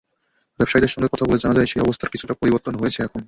[0.59, 3.19] ব্যবসায়ীদের সঙ্গে কথা বলে জানা যায়, সেই অবস্থার কিছুটা পরিবর্তন হয়েছে এখন।